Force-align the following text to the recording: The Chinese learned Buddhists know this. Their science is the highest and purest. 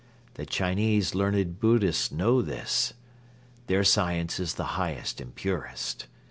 The 0.33 0.47
Chinese 0.47 1.13
learned 1.13 1.59
Buddhists 1.59 2.11
know 2.11 2.41
this. 2.41 2.95
Their 3.67 3.83
science 3.83 4.39
is 4.39 4.55
the 4.55 4.63
highest 4.81 5.21
and 5.21 5.35
purest. 5.35 6.07